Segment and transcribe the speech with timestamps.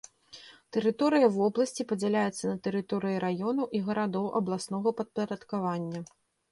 [0.77, 5.99] Тэрыторыя вобласці падзяляецца на тэрыторыі раёнаў і гарадоў абласнога падпарадкавання.